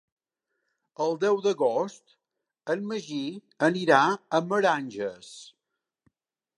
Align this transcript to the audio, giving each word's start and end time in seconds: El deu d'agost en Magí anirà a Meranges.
El 1.05 1.13
deu 1.23 1.37
d'agost 1.47 2.15
en 2.75 2.83
Magí 2.95 3.21
anirà 3.71 4.01
a 4.41 4.45
Meranges. 4.51 5.33